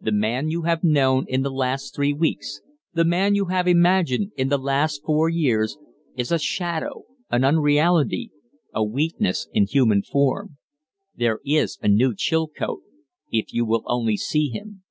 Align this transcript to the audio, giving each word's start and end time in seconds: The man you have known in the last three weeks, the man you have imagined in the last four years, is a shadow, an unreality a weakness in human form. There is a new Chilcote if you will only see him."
The 0.00 0.10
man 0.10 0.50
you 0.50 0.62
have 0.62 0.82
known 0.82 1.24
in 1.28 1.42
the 1.42 1.52
last 1.52 1.94
three 1.94 2.12
weeks, 2.12 2.62
the 2.94 3.04
man 3.04 3.36
you 3.36 3.44
have 3.44 3.68
imagined 3.68 4.32
in 4.36 4.48
the 4.48 4.58
last 4.58 5.02
four 5.04 5.28
years, 5.28 5.78
is 6.16 6.32
a 6.32 6.38
shadow, 6.40 7.04
an 7.30 7.44
unreality 7.44 8.32
a 8.74 8.82
weakness 8.82 9.46
in 9.52 9.66
human 9.68 10.02
form. 10.02 10.56
There 11.14 11.38
is 11.46 11.78
a 11.80 11.86
new 11.86 12.12
Chilcote 12.16 12.82
if 13.30 13.52
you 13.52 13.64
will 13.64 13.84
only 13.86 14.16
see 14.16 14.48
him." 14.48 14.82